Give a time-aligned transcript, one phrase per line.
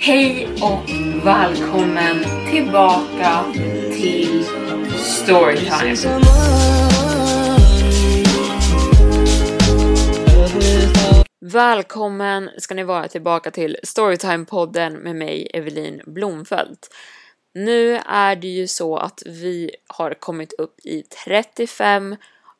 [0.00, 0.90] Hej och
[1.24, 3.44] välkommen tillbaka
[3.92, 4.44] till
[4.98, 6.20] Storytime.
[11.40, 16.94] Välkommen ska ni vara tillbaka till Storytime-podden med mig, Evelin Blomfelt.
[17.54, 22.16] Nu är det ju så att vi har kommit upp i 35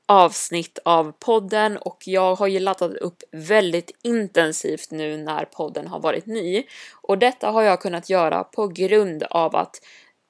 [0.08, 6.00] avsnitt av podden och jag har ju laddat upp väldigt intensivt nu när podden har
[6.00, 6.64] varit ny.
[7.02, 9.76] Och detta har jag kunnat göra på grund av att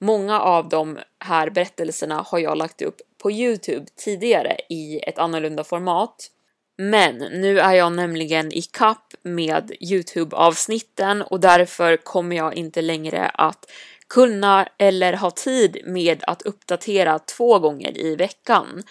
[0.00, 5.64] många av de här berättelserna har jag lagt upp på Youtube tidigare i ett annorlunda
[5.64, 6.30] format.
[6.78, 13.28] Men nu är jag nämligen i kapp med Youtube-avsnitten och därför kommer jag inte längre
[13.28, 13.70] att
[14.08, 18.82] kunna eller ha tid med att uppdatera två gånger i veckan.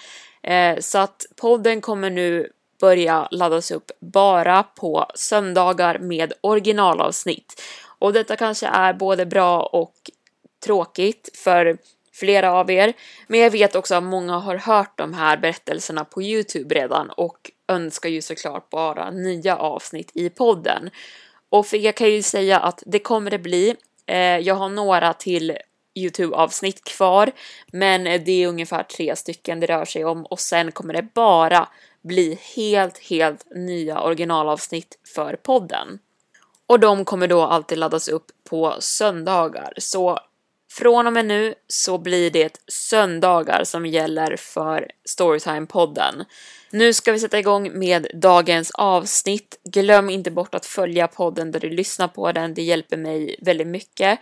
[0.48, 7.62] Eh, så att podden kommer nu börja laddas upp bara på söndagar med originalavsnitt.
[8.00, 9.94] Och detta kanske är både bra och
[10.66, 11.78] tråkigt för
[12.14, 12.94] flera av er.
[13.28, 17.52] Men jag vet också att många har hört de här berättelserna på Youtube redan och
[17.68, 20.90] önskar ju såklart bara nya avsnitt i podden.
[21.50, 23.76] Och för jag kan ju säga att det kommer det bli.
[24.06, 25.58] Eh, jag har några till
[25.98, 27.32] Youtube-avsnitt kvar,
[27.72, 31.68] men det är ungefär tre stycken det rör sig om och sen kommer det bara
[32.02, 36.00] bli helt, helt nya originalavsnitt för podden.
[36.68, 40.20] Och de kommer då alltid laddas upp på söndagar, så
[40.72, 46.26] från och med nu så blir det söndagar som gäller för Storytime-podden.
[46.72, 49.60] Nu ska vi sätta igång med dagens avsnitt.
[49.64, 53.68] Glöm inte bort att följa podden där du lyssnar på den, det hjälper mig väldigt
[53.68, 54.20] mycket.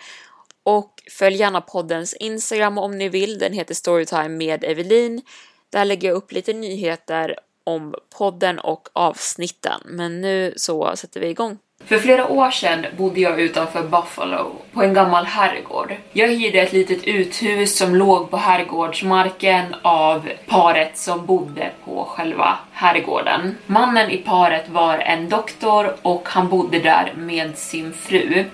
[0.66, 5.22] Och följ gärna poddens Instagram om ni vill, den heter Storytime med Evelin.
[5.70, 9.82] Där lägger jag upp lite nyheter om podden och avsnitten.
[9.86, 11.58] Men nu så sätter vi igång.
[11.86, 15.96] För flera år sedan bodde jag utanför Buffalo på en gammal herrgård.
[16.14, 22.58] Jag hyrde ett litet uthus som låg på herrgårdsmarken av paret som bodde på själva
[22.72, 23.58] herrgården.
[23.66, 28.46] Mannen i paret var en doktor och han bodde där med sin fru.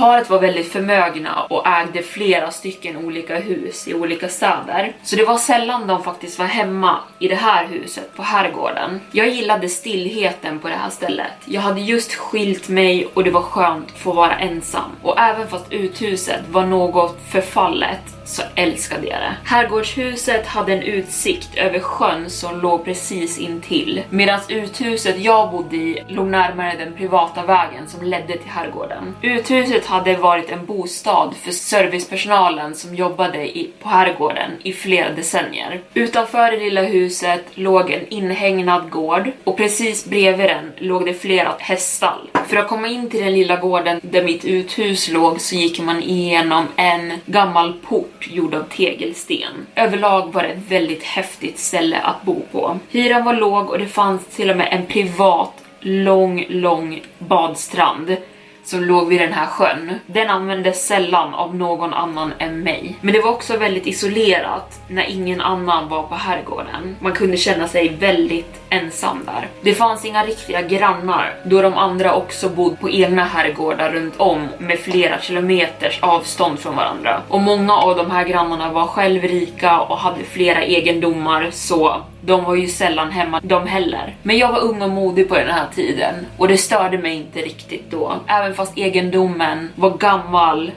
[0.00, 4.92] Paret var väldigt förmögna och ägde flera stycken olika hus i olika städer.
[5.02, 9.00] Så det var sällan de faktiskt var hemma i det här huset på herrgården.
[9.12, 11.32] Jag gillade stillheten på det här stället.
[11.44, 14.90] Jag hade just skilt mig och det var skönt att få vara ensam.
[15.02, 19.36] Och även fast uthuset var något förfallet så älskade jag det.
[19.44, 24.02] Herrgårdshuset hade en utsikt över sjön som låg precis intill.
[24.10, 29.16] Medan uthuset jag bodde i låg närmare den privata vägen som ledde till herrgården.
[29.22, 35.80] Uthuset hade varit en bostad för servicepersonalen som jobbade i, på herrgården i flera decennier.
[35.94, 41.54] Utanför det lilla huset låg en inhägnad gård och precis bredvid den låg det flera
[41.58, 42.30] häststall.
[42.46, 46.02] För att komma in till den lilla gården där mitt uthus låg så gick man
[46.02, 49.66] igenom en gammal port gjord av tegelsten.
[49.74, 52.78] Överlag var det ett väldigt häftigt ställe att bo på.
[52.90, 58.16] Hyran var låg och det fanns till och med en privat lång, lång badstrand
[58.64, 59.94] som låg vid den här sjön.
[60.06, 62.96] Den användes sällan av någon annan än mig.
[63.00, 66.96] Men det var också väldigt isolerat när ingen annan var på herrgården.
[67.00, 69.48] Man kunde känna sig väldigt ensam där.
[69.62, 74.48] Det fanns inga riktiga grannar då de andra också bodde på egna herrgårdar runt om
[74.58, 77.22] med flera kilometers avstånd från varandra.
[77.28, 82.54] Och många av de här grannarna var självrika och hade flera egendomar så de var
[82.54, 84.16] ju sällan hemma de heller.
[84.22, 87.38] Men jag var ung och modig på den här tiden och det störde mig inte
[87.38, 88.12] riktigt då.
[88.26, 90.70] Även fast egendomen var gammal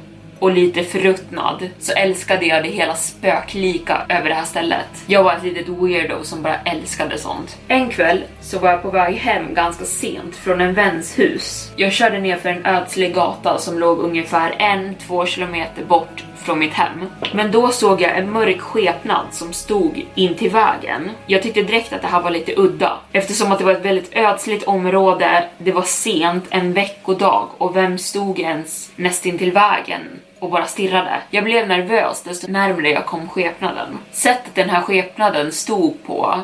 [0.43, 5.03] och lite förruttnad så älskade jag det hela spöklika över det här stället.
[5.07, 7.57] Jag var ett litet weirdo som bara älskade sånt.
[7.67, 11.71] En kväll så var jag på väg hem ganska sent från en väns hus.
[11.75, 16.59] Jag körde ner för en ödslig gata som låg ungefär en, två kilometer bort från
[16.59, 17.05] mitt hem.
[17.33, 21.09] Men då såg jag en mörk skepnad som stod in till vägen.
[21.25, 24.15] Jag tyckte direkt att det här var lite udda eftersom att det var ett väldigt
[24.15, 25.49] ödsligt område.
[25.57, 30.01] Det var sent, en veckodag och vem stod ens nästintill vägen
[30.39, 31.21] och bara stirrade.
[31.29, 33.97] Jag blev nervös desto närmare jag kom skepnaden.
[34.11, 36.39] Sättet den här skepnaden stod på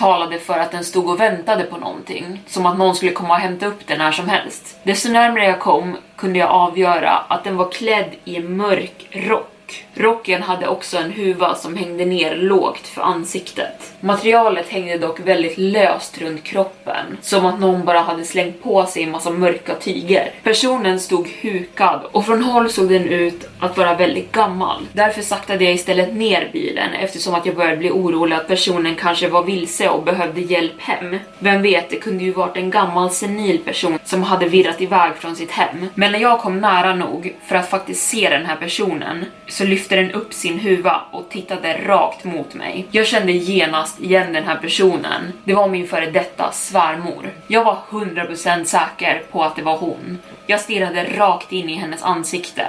[0.00, 2.42] talade för att den stod och väntade på någonting.
[2.46, 4.78] Som att någon skulle komma och hämta upp den när som helst.
[4.82, 9.46] Desto närmare jag kom kunde jag avgöra att den var klädd i en mörk rock.
[9.94, 13.92] Rocken hade också en huva som hängde ner lågt för ansiktet.
[14.00, 19.02] Materialet hängde dock väldigt löst runt kroppen, som att någon bara hade slängt på sig
[19.02, 20.30] en massa mörka tyger.
[20.42, 24.86] Personen stod hukad och från håll såg den ut att vara väldigt gammal.
[24.92, 29.28] Därför saktade jag istället ner bilen eftersom att jag började bli orolig att personen kanske
[29.28, 31.18] var vilse och behövde hjälp hem.
[31.38, 35.36] Vem vet, det kunde ju varit en gammal senil person som hade virrat iväg från
[35.36, 35.86] sitt hem.
[35.94, 39.24] Men när jag kom nära nog för att faktiskt se den här personen
[39.60, 42.86] så lyfte den upp sin huva och tittade rakt mot mig.
[42.90, 45.32] Jag kände genast igen den här personen.
[45.44, 47.30] Det var min före detta svärmor.
[47.46, 50.18] Jag var 100% säker på att det var hon.
[50.46, 52.66] Jag stirrade rakt in i hennes ansikte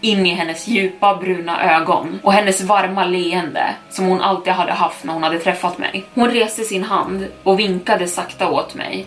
[0.00, 5.04] in i hennes djupa bruna ögon och hennes varma leende som hon alltid hade haft
[5.04, 6.04] när hon hade träffat mig.
[6.14, 9.06] Hon reste sin hand och vinkade sakta åt mig.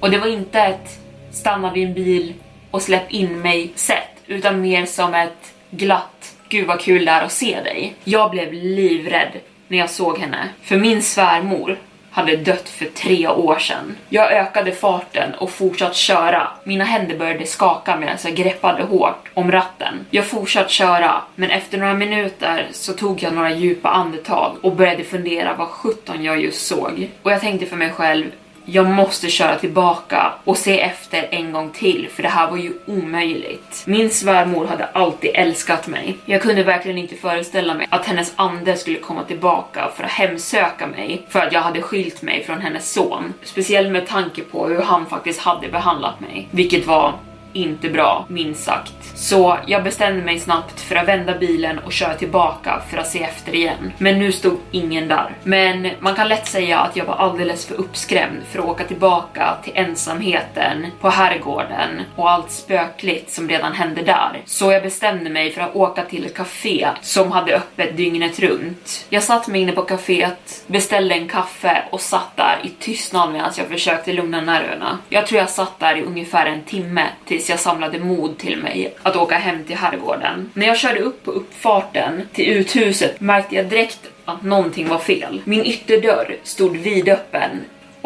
[0.00, 0.98] Och det var inte ett
[1.32, 2.34] stanna vid en bil
[2.70, 6.15] och släpp in mig sätt, utan mer som ett glatt
[6.48, 7.94] Gud vad kul det är att se dig.
[8.04, 9.32] Jag blev livrädd
[9.68, 11.78] när jag såg henne, för min svärmor
[12.10, 13.96] hade dött för tre år sedan.
[14.08, 16.48] Jag ökade farten och fortsatte köra.
[16.64, 20.06] Mina händer började skaka medan jag greppade hårt om ratten.
[20.10, 25.04] Jag fortsatte köra, men efter några minuter så tog jag några djupa andetag och började
[25.04, 27.08] fundera vad sjutton jag just såg.
[27.22, 28.26] Och jag tänkte för mig själv,
[28.66, 32.72] jag måste köra tillbaka och se efter en gång till för det här var ju
[32.86, 33.82] omöjligt.
[33.86, 36.16] Min svärmor hade alltid älskat mig.
[36.24, 40.86] Jag kunde verkligen inte föreställa mig att hennes ande skulle komma tillbaka för att hemsöka
[40.86, 43.34] mig för att jag hade skilt mig från hennes son.
[43.42, 47.14] Speciellt med tanke på hur han faktiskt hade behandlat mig, vilket var
[47.56, 48.92] inte bra, minst sagt.
[49.14, 53.22] Så jag bestämde mig snabbt för att vända bilen och köra tillbaka för att se
[53.22, 53.92] efter igen.
[53.98, 55.30] Men nu stod ingen där.
[55.42, 59.56] Men man kan lätt säga att jag var alldeles för uppskrämd för att åka tillbaka
[59.64, 64.42] till ensamheten på herrgården och allt spökligt som redan hände där.
[64.44, 69.06] Så jag bestämde mig för att åka till ett café som hade öppet dygnet runt.
[69.08, 73.52] Jag satt mig inne på kaféet, beställde en kaffe och satt där i tystnad medan
[73.56, 74.98] jag försökte lugna nerverna.
[75.08, 78.94] Jag tror jag satt där i ungefär en timme tills jag samlade mod till mig
[79.02, 80.50] att åka hem till herrgården.
[80.54, 85.42] När jag körde upp på uppfarten till uthuset märkte jag direkt att någonting var fel.
[85.44, 87.50] Min ytterdörr stod vidöppen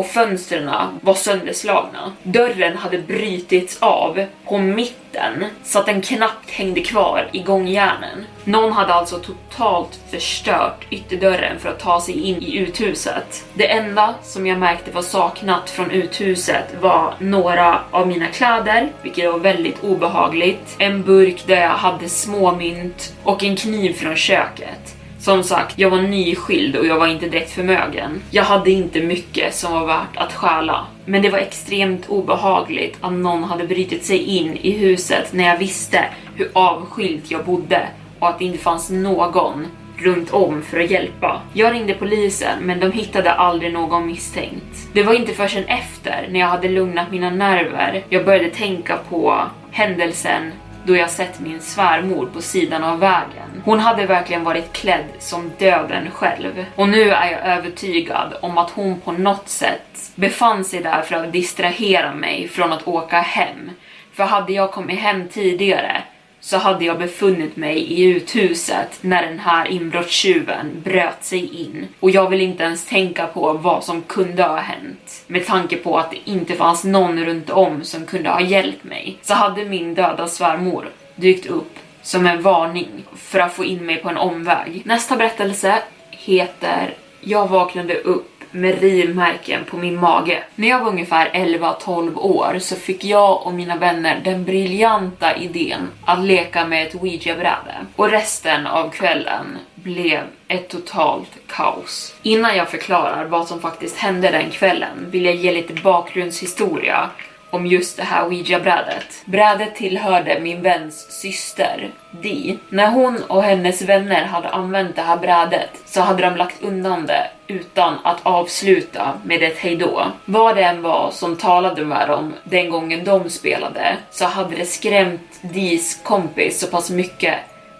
[0.00, 0.70] och fönstren
[1.00, 2.12] var sönderslagna.
[2.22, 8.26] Dörren hade brutits av på mitten så att den knappt hängde kvar i gångjärnen.
[8.44, 13.44] Någon hade alltså totalt förstört ytterdörren för att ta sig in i uthuset.
[13.54, 19.32] Det enda som jag märkte var saknat från uthuset var några av mina kläder, vilket
[19.32, 24.99] var väldigt obehagligt, en burk där jag hade småmynt och en kniv från köket.
[25.20, 28.22] Som sagt, jag var nyskild och jag var inte direkt förmögen.
[28.30, 30.86] Jag hade inte mycket som var värt att stjäla.
[31.04, 35.58] Men det var extremt obehagligt att någon hade brutit sig in i huset när jag
[35.58, 36.04] visste
[36.34, 39.66] hur avskilt jag bodde och att det inte fanns någon
[39.96, 41.40] runt om för att hjälpa.
[41.52, 44.88] Jag ringde polisen men de hittade aldrig någon misstänkt.
[44.92, 49.40] Det var inte förrän efter, när jag hade lugnat mina nerver, jag började tänka på
[49.70, 50.52] händelsen
[50.84, 53.62] då jag sett min svärmor på sidan av vägen.
[53.64, 56.64] Hon hade verkligen varit klädd som döden själv.
[56.76, 61.16] Och nu är jag övertygad om att hon på något sätt befann sig där för
[61.16, 63.70] att distrahera mig från att åka hem.
[64.12, 66.02] För hade jag kommit hem tidigare
[66.40, 71.88] så hade jag befunnit mig i uthuset när den här inbrottstjuven bröt sig in.
[72.00, 75.24] Och jag vill inte ens tänka på vad som kunde ha hänt.
[75.26, 79.18] Med tanke på att det inte fanns någon runt om som kunde ha hjälpt mig.
[79.22, 83.96] Så hade min döda svärmor dykt upp som en varning för att få in mig
[83.96, 84.82] på en omväg.
[84.84, 90.42] Nästa berättelse heter Jag vaknade upp med rivmärken på min mage.
[90.54, 95.88] När jag var ungefär 11-12 år så fick jag och mina vänner den briljanta idén
[96.04, 97.74] att leka med ett ouija-bräde.
[97.96, 102.14] Och resten av kvällen blev ett totalt kaos.
[102.22, 107.10] Innan jag förklarar vad som faktiskt hände den kvällen vill jag ge lite bakgrundshistoria
[107.50, 109.22] om just det här ouija-brädet.
[109.24, 112.58] Brädet tillhörde min väns syster, Di.
[112.68, 117.06] När hon och hennes vänner hade använt det här brädet så hade de lagt undan
[117.06, 120.06] det utan att avsluta med ett hejdå.
[120.24, 124.66] Vad det än var som talade med dem den gången de spelade så hade det
[124.66, 127.34] skrämt Dis kompis så pass mycket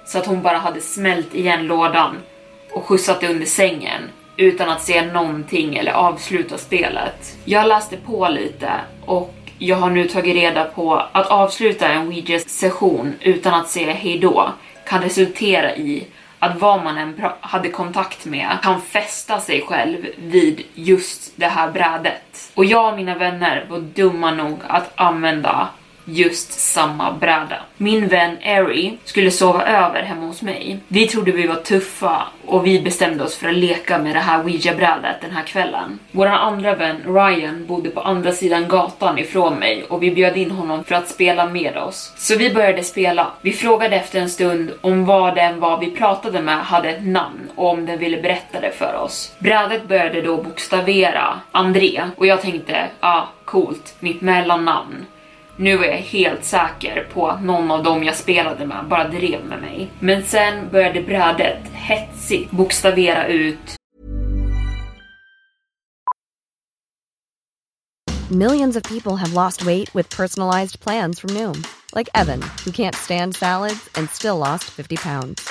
[0.05, 2.17] så att hon bara hade smält igen lådan
[2.73, 4.03] och skjutsat det under sängen
[4.37, 7.37] utan att se någonting eller avsluta spelet.
[7.45, 8.71] Jag läste på lite
[9.07, 14.53] och jag har nu tagit reda på att avsluta en Ouija-session utan att säga hejdå
[14.87, 16.07] kan resultera i
[16.39, 21.71] att vad man än hade kontakt med kan fästa sig själv vid just det här
[21.71, 22.51] brädet.
[22.55, 25.69] Och jag och mina vänner var dumma nog att använda
[26.17, 27.57] just samma bräda.
[27.77, 30.79] Min vän Eri skulle sova över hemma hos mig.
[30.89, 34.45] Vi trodde vi var tuffa och vi bestämde oss för att leka med det här
[34.45, 35.99] ouija-brädet den här kvällen.
[36.13, 40.51] Vår andra vän Ryan bodde på andra sidan gatan ifrån mig och vi bjöd in
[40.51, 42.13] honom för att spela med oss.
[42.17, 43.27] Så vi började spela.
[43.43, 47.51] Vi frågade efter en stund om vad den var vi pratade med hade ett namn
[47.55, 49.33] och om den ville berätta det för oss.
[49.39, 55.07] Brädet började då bokstavera André och jag tänkte, ah coolt, mitt mellannamn.
[55.61, 59.45] Nu var jag helt säker på att någon av dem jag spelade med bara drev
[59.45, 59.91] med mig.
[59.99, 63.77] Men sen började brädet hetsigt bokstavera ut
[68.31, 71.65] Millions of people have lost weight with personalized plans from Noom.
[71.97, 75.49] Like Evan, who can't stand salads and still lost 50 pounds.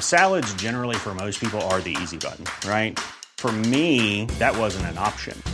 [0.00, 2.98] Salads generally for most people are the easy button, right?
[3.36, 5.53] For me, that wasn't an option.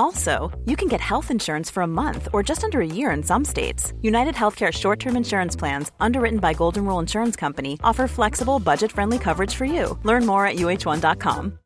[0.00, 3.22] Also, you can get health insurance for a month or just under a year in
[3.22, 3.92] some states.
[4.00, 8.90] United Healthcare short term insurance plans, underwritten by Golden Rule Insurance Company, offer flexible, budget
[8.90, 9.98] friendly coverage for you.
[10.02, 11.58] Learn more at uh1.com.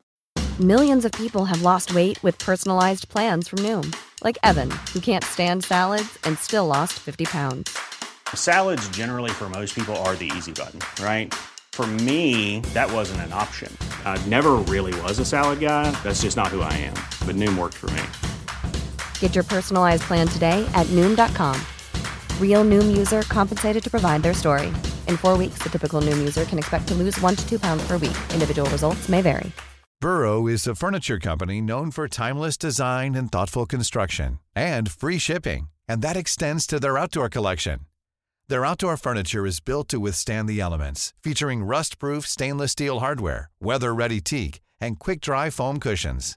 [0.59, 5.23] Millions of people have lost weight with personalized plans from Noom, like Evan, who can't
[5.23, 7.79] stand salads and still lost 50 pounds.
[8.35, 11.33] Salads, generally, for most people, are the easy button, right?
[11.75, 13.77] For me, that wasn't an option.
[14.05, 15.91] I never really was a salad guy.
[16.05, 16.95] That's just not who I am.
[17.27, 18.03] But Noom worked for me.
[19.19, 21.61] Get your personalized plan today at Noom.com.
[22.41, 24.69] Real Noom user compensated to provide their story.
[25.09, 27.85] In four weeks, the typical Noom user can expect to lose one to two pounds
[27.89, 28.17] per week.
[28.33, 29.51] Individual results may vary.
[30.01, 35.69] Burrow is a furniture company known for timeless design and thoughtful construction and free shipping,
[35.89, 37.81] and that extends to their outdoor collection.
[38.49, 44.21] Their outdoor furniture is built to withstand the elements, featuring rust-proof stainless steel hardware, weather-ready
[44.21, 46.37] teak, and quick-dry foam cushions.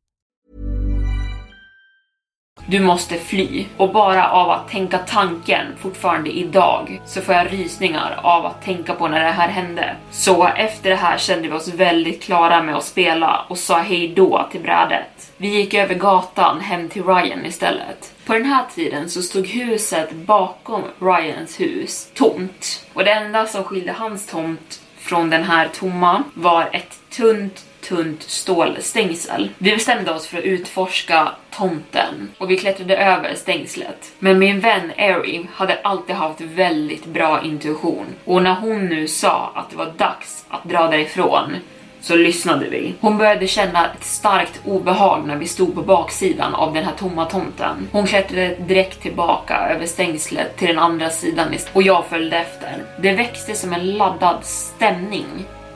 [2.65, 3.65] Du måste fly.
[3.77, 8.93] Och bara av att tänka tanken fortfarande idag så får jag rysningar av att tänka
[8.93, 9.95] på när det här hände.
[10.11, 14.07] Så efter det här kände vi oss väldigt klara med att spela och sa hej
[14.07, 15.31] då till brädet.
[15.37, 18.13] Vi gick över gatan hem till Ryan istället.
[18.25, 22.85] På den här tiden så stod huset bakom Ryans hus tomt.
[22.93, 28.23] Och det enda som skilde hans tomt från den här tomma var ett tunt tunt
[28.23, 29.49] stålstängsel.
[29.57, 34.11] Vi bestämde oss för att utforska tomten och vi klättrade över stängslet.
[34.19, 39.51] Men min vän Ari hade alltid haft väldigt bra intuition och när hon nu sa
[39.55, 41.55] att det var dags att dra därifrån
[42.01, 42.93] så lyssnade vi.
[42.99, 47.25] Hon började känna ett starkt obehag när vi stod på baksidan av den här tomma
[47.25, 47.87] tomten.
[47.91, 52.83] Hon klättrade direkt tillbaka över stängslet till den andra sidan och jag följde efter.
[53.01, 55.25] Det växte som en laddad stämning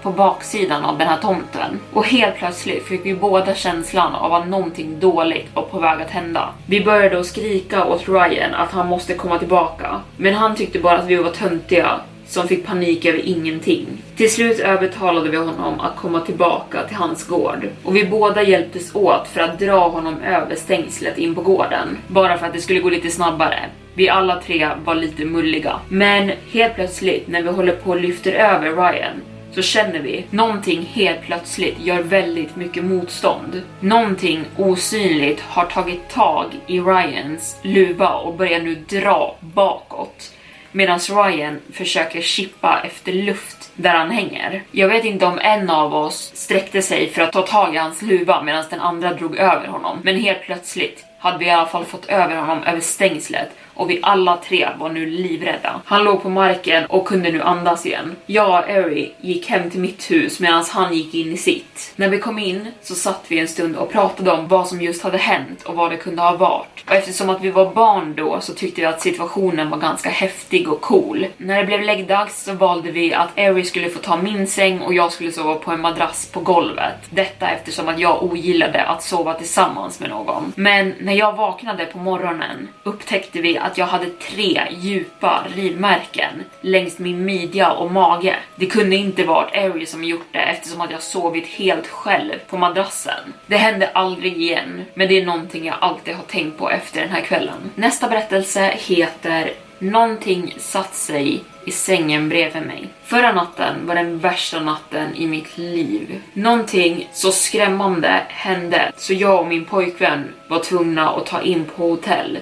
[0.06, 1.80] på baksidan av den här tomten.
[1.94, 6.12] Och helt plötsligt fick vi båda känslan av att någonting dåligt var på väg att
[6.12, 6.50] hända.
[6.66, 10.02] Vi började att skrika åt Ryan att han måste komma tillbaka.
[10.18, 13.88] Men han tyckte bara att vi var töntiga som fick panik över ingenting.
[14.16, 18.96] Till slut övertalade vi honom att komma tillbaka till hans gård och vi båda hjälptes
[18.96, 21.98] åt för att dra honom över stängslet in på gården.
[22.08, 23.60] Bara för att det skulle gå lite snabbare.
[23.94, 25.80] Vi alla tre var lite mulliga.
[25.90, 30.82] Men helt plötsligt när vi håller på och lyfter över Ryan så känner vi någonting
[30.82, 33.62] helt plötsligt gör väldigt mycket motstånd.
[33.80, 40.32] Någonting osynligt har tagit tag i Ryans luva och börjar nu dra bakåt.
[40.72, 44.64] Medan Ryan försöker chippa efter luft där han hänger.
[44.72, 48.02] Jag vet inte om en av oss sträckte sig för att ta tag i hans
[48.02, 50.00] luva medan den andra drog över honom.
[50.04, 54.00] Men helt plötsligt hade vi i alla fall fått över honom över stängslet och vi
[54.02, 55.82] alla tre var nu livrädda.
[55.86, 58.16] Han låg på marken och kunde nu andas igen.
[58.26, 61.94] Jag och Eri gick hem till mitt hus medan han gick in i sitt.
[61.96, 65.04] När vi kom in så satt vi en stund och pratade om vad som just
[65.04, 66.84] hade hänt och vad det kunde ha varit.
[66.90, 70.70] Och eftersom att vi var barn då så tyckte vi att situationen var ganska häftig
[70.70, 71.28] och cool.
[71.38, 74.94] När det blev läggdags så valde vi att Eri skulle få ta min säng och
[74.94, 76.96] jag skulle sova på en madrass på golvet.
[77.10, 80.54] Detta eftersom att jag ogillade att sova tillsammans med någon.
[80.56, 87.00] Men när jag vaknade på morgonen upptäckte vi att jag hade tre djupa rivmärken längs
[87.00, 88.36] min midja och mage.
[88.56, 92.58] Det kunde inte varit Ari som gjort det eftersom att jag sovit helt själv på
[92.58, 93.34] madrassen.
[93.46, 97.10] Det hände aldrig igen, men det är någonting jag alltid har tänkt på efter den
[97.10, 97.72] här kvällen.
[97.76, 102.90] Nästa berättelse heter Någonting satt sig i sängen bredvid mig.
[103.04, 106.22] Förra natten var den värsta natten i mitt liv.
[106.34, 111.90] Någonting så skrämmande hände så jag och min pojkvän var tvungna att ta in på
[111.90, 112.40] hotell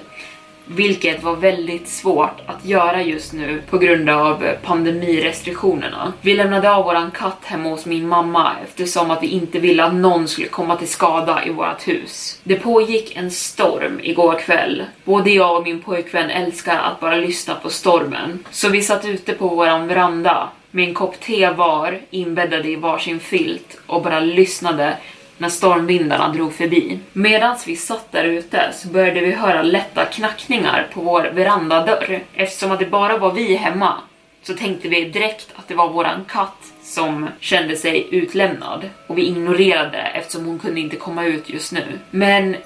[0.66, 6.12] vilket var väldigt svårt att göra just nu på grund av pandemirestriktionerna.
[6.20, 9.94] Vi lämnade av våran katt hemma hos min mamma eftersom att vi inte ville att
[9.94, 12.40] någon skulle komma till skada i vårt hus.
[12.44, 14.84] Det pågick en storm igår kväll.
[15.04, 18.44] Både jag och min pojkvän älskar att bara lyssna på stormen.
[18.50, 23.20] Så vi satt ute på våran veranda med en kopp te var inbäddade i varsin
[23.20, 24.96] filt och bara lyssnade
[25.38, 26.98] när stormvindarna drog förbi.
[27.12, 32.20] Medan vi satt där ute så började vi höra lätta knackningar på vår verandadörr.
[32.34, 34.00] Eftersom att det bara var vi hemma
[34.42, 39.26] så tänkte vi direkt att det var våran katt som kände sig utlämnad och vi
[39.26, 41.98] ignorerade eftersom hon kunde inte komma ut just nu.
[42.10, 42.56] Men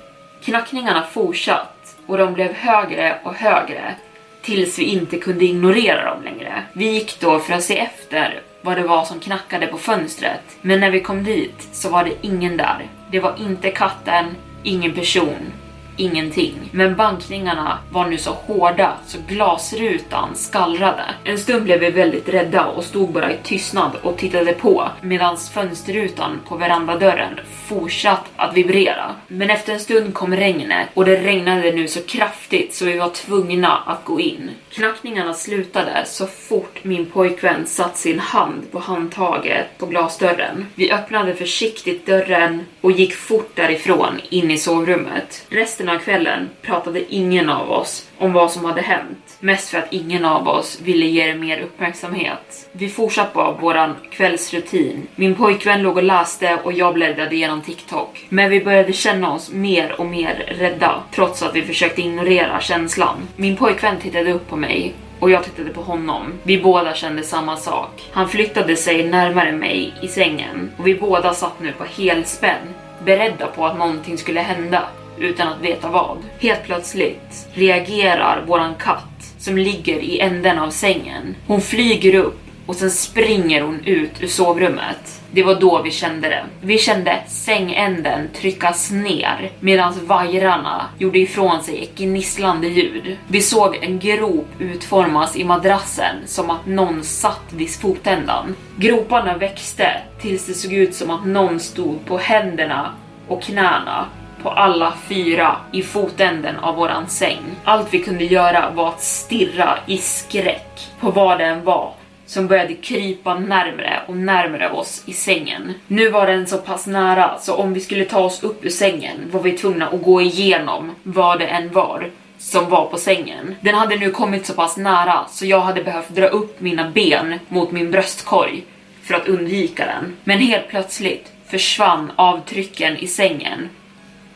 [0.44, 3.94] knackningarna fortsatt och de blev högre och högre
[4.42, 6.62] tills vi inte kunde ignorera dem längre.
[6.72, 10.40] Vi gick då för att se efter vad det var som knackade på fönstret.
[10.60, 12.86] Men när vi kom dit så var det ingen där.
[13.10, 14.24] Det var inte katten,
[14.62, 15.52] ingen person
[15.98, 16.54] ingenting.
[16.72, 21.04] Men bankningarna var nu så hårda så glasrutan skallrade.
[21.24, 25.36] En stund blev vi väldigt rädda och stod bara i tystnad och tittade på medan
[25.36, 29.14] fönsterrutan på verandadörren fortsatt att vibrera.
[29.28, 33.10] Men efter en stund kom regnet och det regnade nu så kraftigt så vi var
[33.10, 34.50] tvungna att gå in.
[34.70, 40.66] Knackningarna slutade så fort min pojkvän satt sin hand på handtaget på glasdörren.
[40.74, 45.46] Vi öppnade försiktigt dörren och gick fort därifrån in i sovrummet.
[45.48, 49.36] Resten av kvällen pratade ingen av oss om vad som hade hänt.
[49.40, 52.68] Mest för att ingen av oss ville ge det mer uppmärksamhet.
[52.72, 55.06] Vi fortsatte bara våran kvällsrutin.
[55.14, 58.26] Min pojkvän låg och läste och jag bläddrade igenom TikTok.
[58.28, 63.16] Men vi började känna oss mer och mer rädda trots att vi försökte ignorera känslan.
[63.36, 66.32] Min pojkvän tittade upp på mig och jag tittade på honom.
[66.42, 68.08] Vi båda kände samma sak.
[68.12, 72.74] Han flyttade sig närmare mig i sängen och vi båda satt nu på helspänn
[73.04, 74.88] beredda på att någonting skulle hända
[75.20, 76.18] utan att veta vad.
[76.40, 81.36] Helt plötsligt reagerar våran katt som ligger i änden av sängen.
[81.46, 85.20] Hon flyger upp och sen springer hon ut ur sovrummet.
[85.30, 86.44] Det var då vi kände det.
[86.60, 93.16] Vi kände sängänden tryckas ner medan vajrarna gjorde ifrån sig ett gnisslande ljud.
[93.28, 98.54] Vi såg en grop utformas i madrassen som att någon satt vid fotändan.
[98.76, 102.94] Groparna växte tills det såg ut som att någon stod på händerna
[103.28, 104.06] och knäna
[104.42, 107.38] på alla fyra i fotänden av våran säng.
[107.64, 111.92] Allt vi kunde göra var att stirra i skräck på vad det än var
[112.28, 115.74] som började krypa närmre och närmre oss i sängen.
[115.86, 119.16] Nu var den så pass nära så om vi skulle ta oss upp ur sängen
[119.30, 123.54] var vi tvungna att gå igenom vad det än var som var på sängen.
[123.60, 127.38] Den hade nu kommit så pass nära så jag hade behövt dra upp mina ben
[127.48, 128.64] mot min bröstkorg
[129.02, 130.16] för att undvika den.
[130.24, 133.68] Men helt plötsligt försvann avtrycken i sängen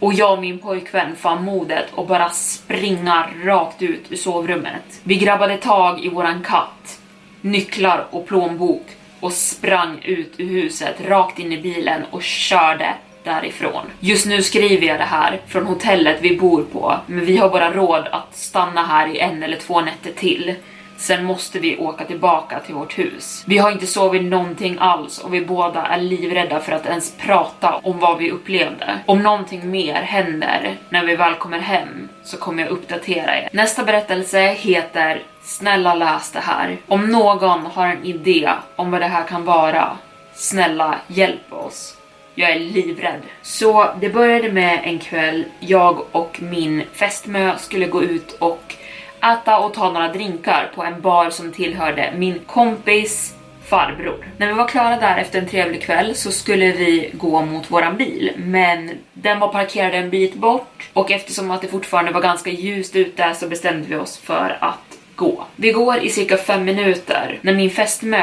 [0.02, 5.00] och jag och min pojkvän fann modet och bara springa rakt ut ur sovrummet.
[5.02, 7.00] Vi grabbade tag i våran katt,
[7.40, 8.86] nycklar och plånbok
[9.20, 13.86] och sprang ut ur huset rakt in i bilen och körde därifrån.
[14.00, 17.72] Just nu skriver jag det här från hotellet vi bor på, men vi har bara
[17.72, 20.54] råd att stanna här i en eller två nätter till.
[20.96, 23.44] Sen måste vi åka tillbaka till vårt hus.
[23.46, 27.80] Vi har inte sovit någonting alls och vi båda är livrädda för att ens prata
[27.82, 28.98] om vad vi upplevde.
[29.06, 33.48] Om någonting mer händer när vi väl kommer hem så kommer jag uppdatera er.
[33.52, 36.76] Nästa berättelse heter Snälla läs det här.
[36.86, 39.98] Om någon har en idé om vad det här kan vara,
[40.34, 41.96] snälla hjälp oss.
[42.34, 43.20] Jag är livrädd.
[43.42, 48.76] Så det började med en kväll jag och min fästmö skulle gå ut och
[49.22, 54.26] äta och ta några drinkar på en bar som tillhörde min kompis farbror.
[54.36, 57.96] När vi var klara där efter en trevlig kväll så skulle vi gå mot våran
[57.96, 62.50] bil, men den var parkerad en bit bort och eftersom att det fortfarande var ganska
[62.50, 65.44] ljust ute så bestämde vi oss för att gå.
[65.56, 68.22] Vi går i cirka fem minuter när min fästmö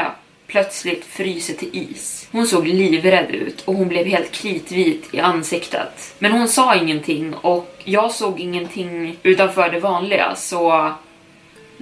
[0.50, 2.28] plötsligt fryser till is.
[2.32, 6.14] Hon såg livrädd ut och hon blev helt kritvit i ansiktet.
[6.18, 10.92] Men hon sa ingenting och jag såg ingenting utanför det vanliga så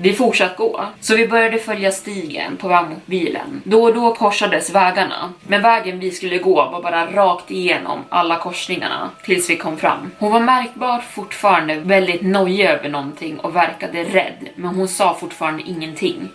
[0.00, 3.62] vi fortsatte gå, så vi började följa stigen på väg mot bilen.
[3.64, 8.36] Då och då korsades vägarna, men vägen vi skulle gå var bara rakt igenom alla
[8.36, 10.10] korsningarna tills vi kom fram.
[10.18, 15.62] Hon var märkbart fortfarande väldigt nojig över någonting och verkade rädd, men hon sa fortfarande
[15.62, 16.28] ingenting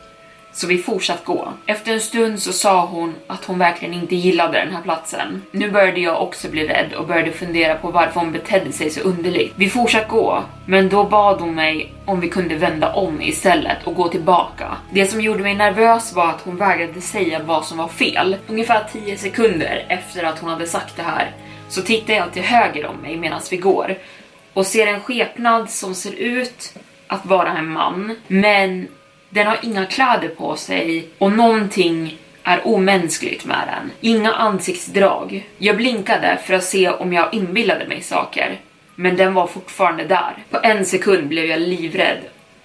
[0.53, 1.53] så vi fortsatte gå.
[1.65, 5.41] Efter en stund så sa hon att hon verkligen inte gillade den här platsen.
[5.51, 9.01] Nu började jag också bli rädd och började fundera på varför hon betedde sig så
[9.01, 9.53] underligt.
[9.55, 13.95] Vi fortsatte gå, men då bad hon mig om vi kunde vända om istället och
[13.95, 14.77] gå tillbaka.
[14.91, 18.35] Det som gjorde mig nervös var att hon vägrade säga vad som var fel.
[18.47, 21.31] Ungefär 10 sekunder efter att hon hade sagt det här
[21.69, 23.97] så tittar jag till höger om mig medan vi går
[24.53, 26.73] och ser en skepnad som ser ut
[27.07, 28.87] att vara en man, men
[29.33, 33.91] den har inga kläder på sig och någonting är omänskligt med den.
[34.01, 35.49] Inga ansiktsdrag.
[35.57, 38.59] Jag blinkade för att se om jag inbillade mig saker,
[38.95, 40.33] men den var fortfarande där.
[40.49, 42.17] På en sekund blev jag livrädd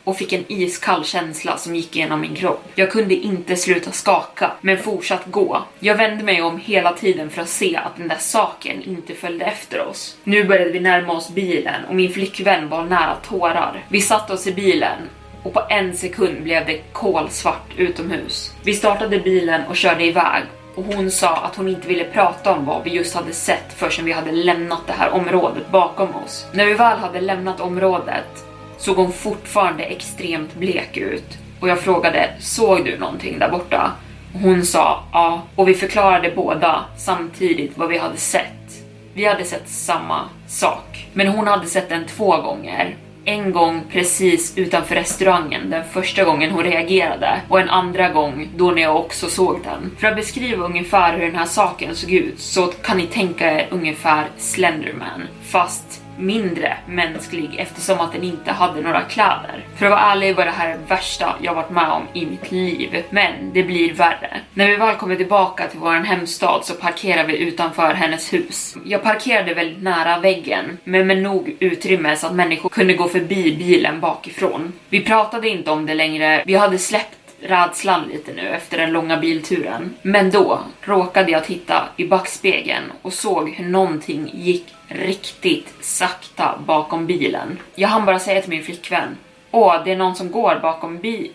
[0.04, 2.64] och fick en iskall känsla som gick igenom min kropp.
[2.74, 5.62] Jag kunde inte sluta skaka, men fortsatt gå.
[5.78, 9.44] Jag vände mig om hela tiden för att se att den där saken inte följde
[9.44, 10.16] efter oss.
[10.24, 13.84] Nu började vi närma oss bilen och min flickvän var nära tårar.
[13.88, 14.98] Vi satte oss i bilen
[15.42, 18.54] och på en sekund blev det kolsvart utomhus.
[18.62, 20.42] Vi startade bilen och körde iväg
[20.74, 24.04] och hon sa att hon inte ville prata om vad vi just hade sett förrän
[24.04, 26.46] vi hade lämnat det här området bakom oss.
[26.52, 28.44] När vi väl hade lämnat området
[28.78, 33.92] såg hon fortfarande extremt blek ut och jag frågade såg du någonting där borta?
[34.34, 38.82] Och hon sa ja och vi förklarade båda samtidigt vad vi hade sett.
[39.14, 42.96] Vi hade sett samma sak, men hon hade sett den två gånger
[43.28, 48.70] en gång precis utanför restaurangen den första gången hon reagerade och en andra gång då
[48.70, 49.96] när jag också såg den.
[49.98, 53.68] För att beskriva ungefär hur den här saken såg ut så kan ni tänka er
[53.70, 55.87] ungefär Slenderman fast
[56.18, 59.64] mindre mänsklig eftersom att den inte hade några kläder.
[59.76, 62.50] För att vara ärlig var det här det värsta jag varit med om i mitt
[62.50, 63.04] liv.
[63.10, 64.40] Men det blir värre.
[64.54, 68.76] När vi väl kommer tillbaka till vår hemstad så parkerar vi utanför hennes hus.
[68.84, 73.56] Jag parkerade väldigt nära väggen, men med nog utrymme så att människor kunde gå förbi
[73.56, 74.72] bilen bakifrån.
[74.88, 79.16] Vi pratade inte om det längre, vi hade släppt rädslan lite nu efter den långa
[79.16, 79.94] bilturen.
[80.02, 87.06] Men då råkade jag titta i backspegeln och såg hur någonting gick riktigt sakta bakom
[87.06, 87.58] bilen.
[87.74, 89.16] Jag hann bara säga till min flickvän,
[89.50, 91.30] åh det är någon som går bakom bil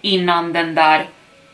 [0.00, 1.06] innan den där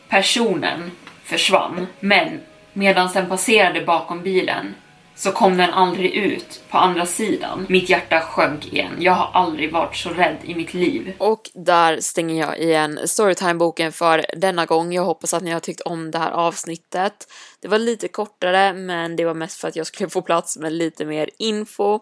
[0.09, 0.90] personen
[1.24, 1.87] försvann.
[2.00, 2.40] Men
[2.72, 4.74] medan den passerade bakom bilen
[5.14, 7.66] så kom den aldrig ut på andra sidan.
[7.68, 8.92] Mitt hjärta sjönk igen.
[8.98, 11.12] Jag har aldrig varit så rädd i mitt liv.
[11.18, 14.92] Och där stänger jag igen Storytime-boken för denna gång.
[14.92, 17.33] Jag hoppas att ni har tyckt om det här avsnittet.
[17.61, 20.72] Det var lite kortare, men det var mest för att jag skulle få plats med
[20.72, 22.01] lite mer info.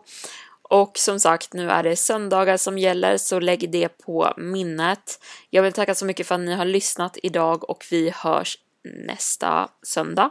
[0.62, 5.20] Och som sagt, nu är det söndagar som gäller, så lägg det på minnet.
[5.50, 8.58] Jag vill tacka så mycket för att ni har lyssnat idag och vi hörs
[9.06, 10.30] nästa söndag.